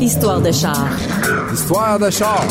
[0.00, 0.86] Histoire de char.
[1.52, 2.42] Histoire de char.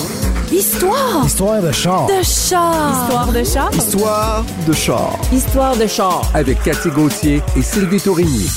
[0.51, 2.05] Histoire Histoire de char.
[2.07, 3.01] de char.
[3.03, 3.69] Histoire de char.
[3.73, 5.11] Histoire de char.
[5.31, 6.21] Histoire de char.
[6.33, 8.47] avec Cathy Gauthier et Sylvie Tourigny.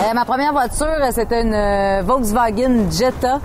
[0.00, 3.40] Euh, ma première voiture, euh, c'était une euh, Volkswagen Jetta.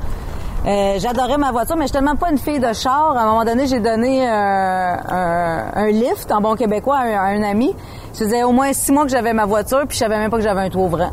[0.66, 3.16] Euh, J'adorais ma voiture, mais je suis tellement pas une fille de char.
[3.18, 7.14] À un moment donné, j'ai donné euh, un, un lift en bon québécois à un,
[7.18, 7.76] à un ami.
[8.14, 10.38] Ça faisait au moins six mois que j'avais ma voiture, puis je savais même pas
[10.38, 11.12] que j'avais un toit ouvrant.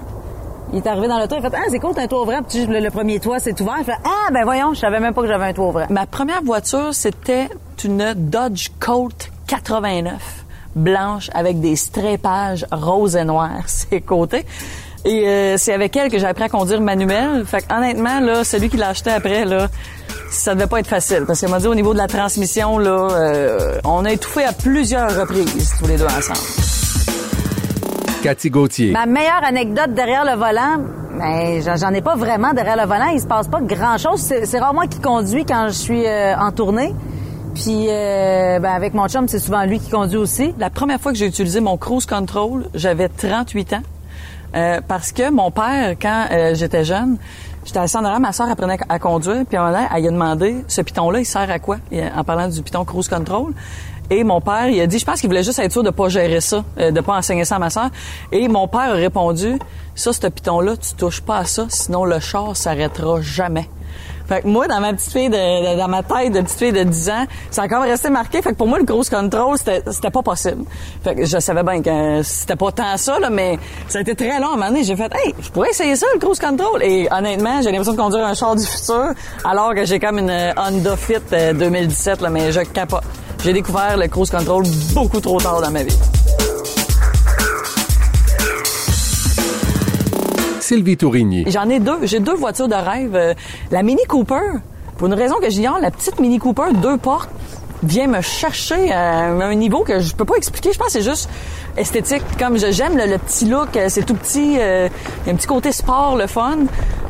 [0.72, 2.22] Il est arrivé dans le toit, il a fait Ah, c'est cool, t'as un toit
[2.22, 2.40] ouvrant.
[2.54, 3.76] Le, le premier toit, c'est ouvert.
[3.78, 5.86] Il fait Ah, ben voyons, je savais même pas que j'avais un toit ouvrant.
[5.90, 7.48] Ma première voiture, c'était
[7.84, 10.12] une Dodge Colt 89
[10.74, 14.46] blanche avec des strépages roses et noirs ses côtés.
[15.04, 17.44] Et euh, c'est avec elle que j'ai appris à conduire manuel.
[17.44, 19.68] Fait honnêtement, là, celui qui l'a après, là,
[20.30, 21.24] ça devait pas être facile.
[21.26, 24.52] Parce qu'elle m'a dit au niveau de la transmission, là, euh, on a étouffé à
[24.52, 26.81] plusieurs reprises, tous les deux ensemble.
[28.22, 28.92] Cathy Gauthier.
[28.92, 30.78] Ma meilleure anecdote derrière le volant,
[31.18, 33.08] ben, j'en ai pas vraiment derrière le volant.
[33.12, 34.20] Il se passe pas grand chose.
[34.20, 36.94] C'est rarement moi qui conduis quand je suis euh, en tournée.
[37.54, 40.54] Puis, euh, ben, avec mon chum, c'est souvent lui qui conduit aussi.
[40.58, 43.82] La première fois que j'ai utilisé mon cruise control, j'avais 38 ans.
[44.54, 47.16] Euh, parce que mon père, quand euh, j'étais jeune,
[47.64, 50.10] j'étais assis en arrière, ma soeur apprenait à conduire, puis moment donné, elle lui a
[50.10, 51.78] demandé, ce piton-là, il sert à quoi?
[52.14, 53.52] En parlant du piton cruise control.
[54.10, 56.08] Et mon père, il a dit, je pense qu'il voulait juste être sûr de pas
[56.08, 57.88] gérer ça, euh, de pas enseigner ça à ma soeur.
[58.30, 59.58] Et mon père a répondu,
[59.94, 63.68] ça, ce piton-là, tu touches pas à ça, sinon le char s'arrêtera jamais.
[64.26, 66.82] Fait que moi, dans ma petite fille de, dans ma tête de petite fille de
[66.84, 68.40] 10 ans, c'est encore resté marqué.
[68.40, 70.64] Fait que pour moi, le cruise control, c'était, pas possible.
[71.02, 73.58] Fait que je savais bien que c'était pas tant ça, là, mais
[73.88, 74.82] ça a été très long à.
[74.82, 76.82] J'ai fait, hey, je pourrais essayer ça, le cruise control.
[76.82, 79.12] Et honnêtement, j'ai l'impression de conduire un char du futur,
[79.44, 83.04] alors que j'ai comme une euh, Honda Fit euh, 2017, là, mais je capote.
[83.44, 84.64] J'ai découvert le cruise control
[84.94, 85.98] beaucoup trop tard dans ma vie.
[90.60, 91.44] Sylvie Tourigny.
[91.48, 91.98] J'en ai deux.
[92.06, 93.14] J'ai deux voitures de rêve.
[93.16, 93.34] Euh,
[93.70, 94.60] La Mini Cooper,
[94.96, 97.30] pour une raison que j'ignore, la petite Mini Cooper, deux portes,
[97.82, 100.72] vient me chercher à un niveau que je peux pas expliquer.
[100.72, 101.28] Je pense que c'est juste
[101.76, 102.22] esthétique.
[102.38, 104.88] Comme j'aime le, le petit look, euh, c'est tout petit, euh,
[105.24, 106.58] il y a un petit côté sport, le fun.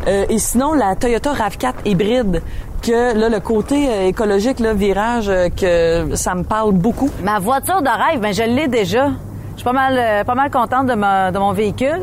[0.09, 2.43] Euh, et sinon, la Toyota RAV4 hybride,
[2.83, 7.09] que là, le côté euh, écologique, le virage, euh, que ça me parle beaucoup.
[7.23, 9.09] Ma voiture de rêve, ben je l'ai déjà.
[9.53, 12.03] Je suis pas mal, euh, pas mal contente de, ma- de mon véhicule.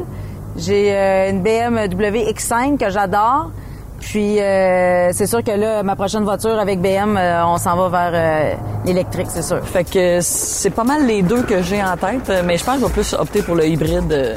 [0.56, 3.51] J'ai euh, une BMW X5 que j'adore.
[4.00, 7.89] Puis euh, c'est sûr que là, ma prochaine voiture avec BM, euh, on s'en va
[7.89, 8.53] vers euh,
[8.85, 9.59] l'électrique, c'est sûr.
[9.66, 12.81] Fait que c'est pas mal les deux que j'ai en tête, mais je pense que
[12.81, 14.35] je vais plus opter pour le hybride euh,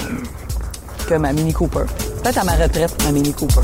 [1.08, 1.84] que ma Mini Cooper.
[2.22, 3.60] Peut-être à ma retraite, ma Mini Cooper.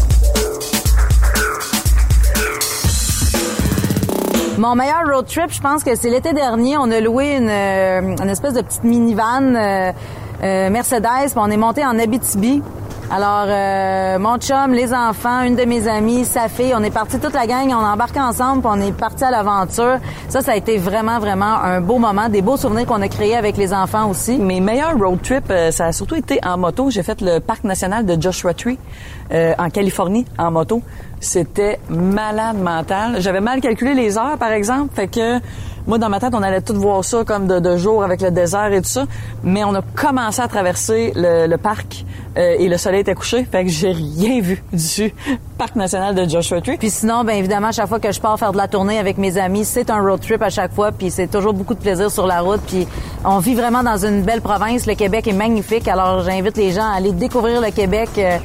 [4.59, 6.77] Mon meilleur road trip, je pense que c'est l'été dernier.
[6.79, 9.93] On a loué une, euh, une espèce de petite minivan euh,
[10.43, 12.61] euh, Mercedes, on est monté en Abitibi.
[13.11, 17.19] Alors, euh, mon chum, les enfants, une de mes amies, sa fille, on est parti
[17.19, 19.99] toute la gang, on embarqué ensemble, on est parti à l'aventure.
[20.29, 23.35] Ça, ça a été vraiment, vraiment un beau moment, des beaux souvenirs qu'on a créés
[23.35, 24.37] avec les enfants aussi.
[24.37, 26.91] Mes meilleurs road trips, euh, ça a surtout été en moto.
[26.91, 28.79] J'ai fait le parc national de Joshua Tree
[29.33, 30.83] euh, en Californie en moto.
[31.19, 33.23] C'était malade mental.
[33.23, 34.95] J'avais mal calculé les heures, par exemple.
[34.95, 35.39] Fait que
[35.89, 38.71] moi, dans ma tête, on allait tout voir ça comme de, jour avec le désert
[38.75, 39.07] et tout ça.
[39.43, 42.05] Mais on a commencé à traverser le, parc
[42.37, 43.47] euh, et le soleil était couché.
[43.51, 45.15] Fait que j'ai rien vu du
[45.57, 46.77] parc national de Joshua Tree.
[46.77, 49.17] Puis sinon, ben évidemment, à chaque fois que je pars faire de la tournée avec
[49.17, 52.11] mes amis, c'est un road trip à chaque fois, puis c'est toujours beaucoup de plaisir
[52.11, 52.61] sur la route.
[52.67, 52.87] Puis
[53.25, 54.87] on vit vraiment dans une belle province.
[54.87, 58.11] Le Québec est magnifique, alors j'invite les gens à aller découvrir le Québec.
[58.19, 58.37] Euh,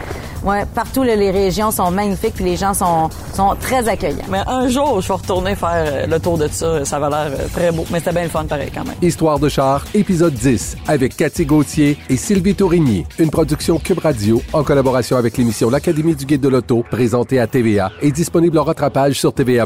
[0.44, 4.26] ouais, partout là, les régions sont magnifiques, puis les gens sont sont très accueillants.
[4.30, 6.86] Mais un jour, je vais retourner faire euh, le tour de ça.
[6.86, 7.86] Ça va l'air euh, très beau.
[7.92, 8.96] Mais c'était bien le fun pareil quand même.
[9.02, 13.06] Histoire de char, épisode 10, avec Cathy Gauthier et Sylvie Tourigny.
[13.20, 17.48] Une production Cube Radio en collaboration avec l'émission L'Académie du Guide de l'Auto, présentée à
[17.48, 19.66] TVA et disponible en rattrapage sur TVA+.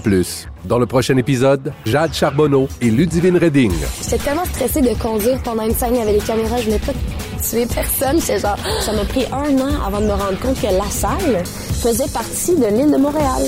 [0.66, 3.74] Dans le prochain épisode, Jade Charbonneau et Ludivine Redding.
[4.02, 6.94] J'étais tellement stressée de conduire pendant une scène avec les caméras, je voulais pas
[7.38, 8.20] tuer personne.
[8.20, 11.44] J'étais genre, ça m'a pris un an avant de me rendre compte que la salle
[11.46, 13.44] faisait partie de l'île de Montréal.